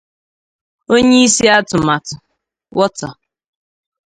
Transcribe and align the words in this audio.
onyeisi 0.93 1.45
atụmatụ 1.57 2.15
'Water 2.77 3.11